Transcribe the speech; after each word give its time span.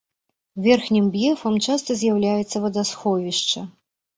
Верхнім 0.67 1.09
б'ефам 1.17 1.59
часта 1.67 1.99
з'яўляецца 2.01 2.57
вадасховішча. 2.65 3.59